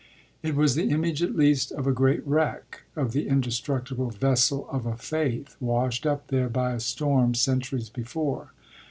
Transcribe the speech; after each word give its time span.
It 0.41 0.55
was 0.55 0.73
the 0.73 0.89
image 0.89 1.21
at 1.21 1.35
least 1.35 1.71
of 1.71 1.85
a 1.85 1.91
great 1.91 2.25
wreck, 2.25 2.85
of 2.95 3.11
the 3.11 3.27
indestructible 3.27 4.09
vessel 4.09 4.67
of 4.71 4.87
a 4.87 4.97
faith, 4.97 5.55
washed 5.59 6.07
up 6.07 6.29
there 6.29 6.49
by 6.49 6.71
a 6.73 6.79
storm 6.79 7.35
centuries 7.35 7.89
before. 7.91 8.51